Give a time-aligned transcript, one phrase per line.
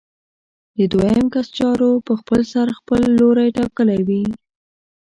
[0.77, 4.23] د دویم کس چارو په خپلسر خپل لوری ټاکلی وي.